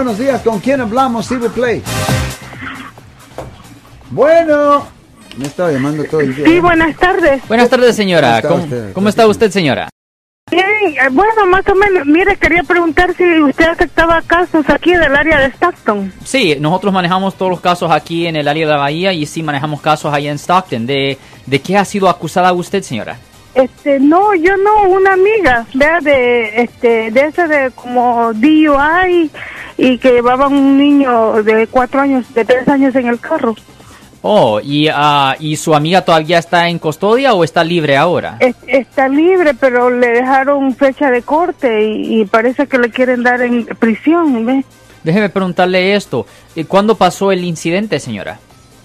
[0.00, 1.26] Buenos días, ¿con quién hablamos?
[1.26, 1.82] Silver Play.
[4.10, 4.86] Bueno,
[5.36, 6.46] me estaba llamando todo el día.
[6.46, 7.42] Sí, buenas tardes.
[7.48, 8.40] Buenas tardes, señora.
[8.40, 8.92] ¿Cómo está ¿Cómo, usted?
[8.92, 9.88] cómo está usted, señora?
[10.52, 15.16] Bien, eh, bueno, más o menos, mire, quería preguntar si usted aceptaba casos aquí del
[15.16, 16.12] área de Stockton.
[16.24, 19.42] Sí, nosotros manejamos todos los casos aquí en el área de la Bahía y sí
[19.42, 20.86] manejamos casos allá en Stockton.
[20.86, 23.18] ¿De, de qué ha sido acusada usted, señora?
[23.52, 29.28] Este, no, yo no, una amiga, vea, de, este, de ese de como DUI
[29.78, 33.54] y que llevaba un niño de cuatro años, de tres años en el carro.
[34.20, 38.36] Oh, y, ah, ¿y su amiga todavía está en custodia o está libre ahora?
[38.40, 43.22] Es- está libre, pero le dejaron fecha de corte y, y parece que le quieren
[43.22, 44.64] dar en prisión, ¿ve?
[45.04, 46.26] Déjeme preguntarle esto.
[46.56, 48.40] eh, ¿Cuándo pasó el incidente, señora?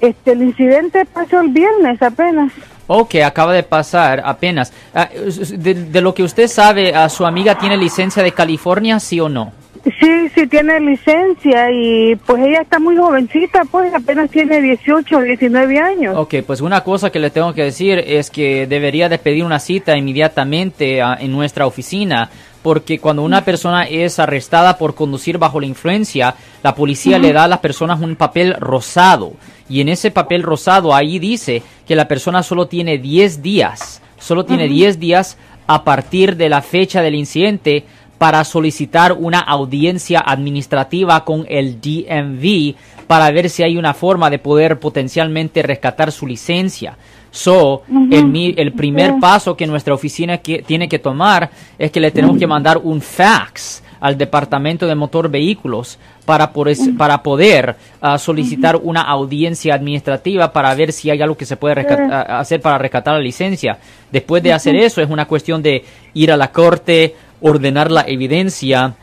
[0.00, 2.50] Este, el incidente pasó el viernes apenas.
[2.86, 4.72] Ok, acaba de pasar apenas.
[4.94, 9.20] Ah, de, de lo que usted sabe, ¿a ¿su amiga tiene licencia de California, sí
[9.20, 9.52] o no?
[10.00, 15.20] Sí, sí tiene licencia y pues ella está muy jovencita, pues apenas tiene 18 o
[15.20, 16.16] 19 años.
[16.16, 19.58] Ok, pues una cosa que le tengo que decir es que debería de pedir una
[19.58, 22.28] cita inmediatamente ah, en nuestra oficina,
[22.62, 27.44] porque cuando una persona es arrestada por conducir bajo la influencia, la policía le da
[27.44, 29.32] a las personas un papel rosado,
[29.68, 34.44] y en ese papel rosado ahí dice que la persona solo tiene 10 días, solo
[34.44, 37.84] tiene 10 días a partir de la fecha del incidente
[38.18, 42.74] para solicitar una audiencia administrativa con el DMV
[43.06, 46.96] para ver si hay una forma de poder potencialmente rescatar su licencia.
[47.30, 49.16] So, el, mi- el primer Sí.
[49.20, 53.00] paso que nuestra oficina que- tiene que tomar es que le tenemos que mandar un
[53.00, 59.74] fax al Departamento de Motor Vehículos para, por es- para poder ah, solicitar una audiencia
[59.74, 63.78] administrativa para ver si hay algo que se puede ah, hacer para rescatar la licencia.
[64.10, 68.94] Después de hacer eso, es una cuestión de ir a la corte, ordenar la evidencia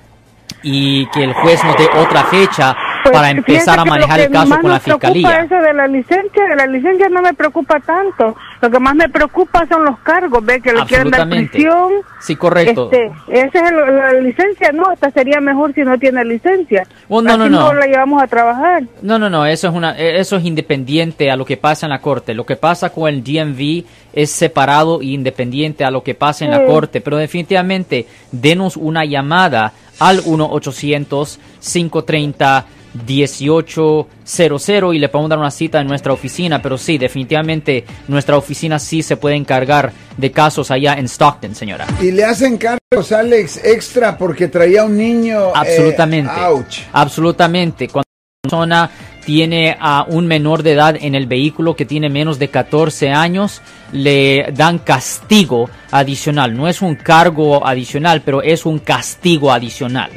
[0.64, 2.75] y que el juez nos dé otra fecha
[3.09, 5.39] Pues, para empezar a manejar el caso con la fiscalía.
[5.42, 8.36] eso de la licencia, de la licencia no me preocupa tanto.
[8.61, 11.92] Lo que más me preocupa son los cargos, ve que le quieren dar prisión.
[12.20, 12.89] Sí, correcto.
[12.92, 16.88] Este, esa es el- la licencia, no, esta sería mejor si no tiene licencia.
[17.08, 17.73] Oh, no, Así no, no.
[17.73, 18.83] la llevamos a trabajar.
[19.02, 21.92] No, no, no, eso es una, eh, eso es independiente a lo que pasa en
[21.92, 22.33] la corte.
[22.33, 23.83] Lo que pasa con el DMV
[24.14, 27.02] es separado e independiente a lo que pasa en la corte.
[27.02, 30.22] Pero definitivamente, denos una llamada al
[32.95, 36.61] 1-800-530-1800 y le podemos dar una cita en nuestra oficina.
[36.61, 41.86] Pero sí, definitivamente nuestra oficina sí se puede encargar de casos allá en Stockton, señora.
[42.02, 45.50] Y le hacen cargos, Alex, extra porque traía un niño.
[45.50, 46.32] eh, Absolutamente.
[46.42, 46.80] ouch.
[46.94, 47.88] Absolutamente.
[47.88, 48.05] Cuando
[48.44, 48.92] una persona
[49.26, 53.61] tiene a un menor de edad en el vehículo que tiene menos de 14 años,
[53.92, 56.55] le dan castigo adicional.
[56.55, 60.11] No es un cargo adicional, pero es un castigo adicional.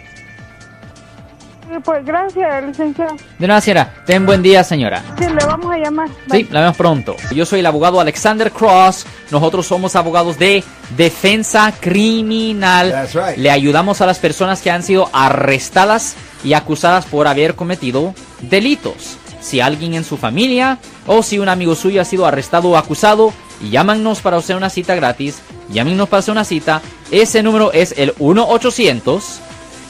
[1.84, 3.16] Pues gracias, licenciado.
[3.38, 3.94] De nada, señora.
[4.06, 5.02] Ten buen día, señora.
[5.18, 6.08] Sí, le vamos a llamar.
[6.26, 6.40] Bye.
[6.40, 7.16] Sí, la vemos pronto.
[7.34, 9.06] Yo soy el abogado Alexander Cross.
[9.30, 10.64] Nosotros somos abogados de
[10.96, 12.90] defensa criminal.
[12.90, 13.36] That's right.
[13.36, 19.18] Le ayudamos a las personas que han sido arrestadas y acusadas por haber cometido delitos.
[19.40, 23.32] Si alguien en su familia o si un amigo suyo ha sido arrestado o acusado,
[23.70, 25.40] llámanos para hacer una cita gratis.
[25.68, 26.82] Llámenos para hacer una cita.
[27.10, 29.40] Ese número es el 1 800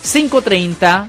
[0.03, 1.09] 530